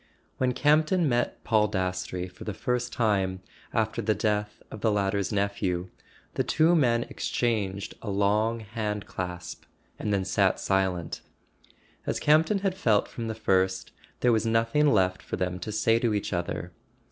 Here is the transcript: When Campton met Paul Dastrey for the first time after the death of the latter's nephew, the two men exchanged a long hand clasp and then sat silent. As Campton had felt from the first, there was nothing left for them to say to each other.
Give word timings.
When 0.39 0.53
Campton 0.53 1.07
met 1.07 1.43
Paul 1.43 1.67
Dastrey 1.67 2.27
for 2.27 2.43
the 2.43 2.55
first 2.55 2.91
time 2.91 3.43
after 3.71 4.01
the 4.01 4.15
death 4.15 4.63
of 4.71 4.81
the 4.81 4.91
latter's 4.91 5.31
nephew, 5.31 5.91
the 6.33 6.43
two 6.43 6.75
men 6.75 7.03
exchanged 7.03 7.93
a 8.01 8.09
long 8.09 8.61
hand 8.61 9.05
clasp 9.05 9.65
and 9.99 10.11
then 10.11 10.25
sat 10.25 10.59
silent. 10.59 11.21
As 12.07 12.19
Campton 12.19 12.61
had 12.65 12.73
felt 12.75 13.07
from 13.07 13.27
the 13.27 13.35
first, 13.35 13.91
there 14.21 14.31
was 14.33 14.43
nothing 14.43 14.91
left 14.91 15.21
for 15.21 15.35
them 15.37 15.59
to 15.59 15.71
say 15.71 15.99
to 15.99 16.15
each 16.15 16.33
other. 16.33 16.71